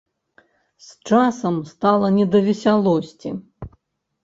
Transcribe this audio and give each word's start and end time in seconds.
З 0.85 1.09
часам 1.09 1.59
стала 1.73 2.07
не 2.17 2.25
да 2.33 2.43
весялосці. 2.49 3.29